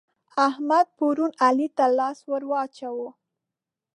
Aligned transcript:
احمد 0.47 0.85
پرون 0.97 1.31
علي 1.45 1.67
ته 1.77 1.85
لاس 1.97 2.17
ور 2.29 2.43
واچاوو. 2.51 3.07